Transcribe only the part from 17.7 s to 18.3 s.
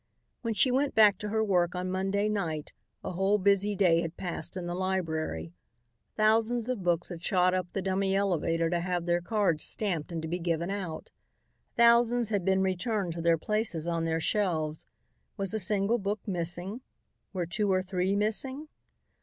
or three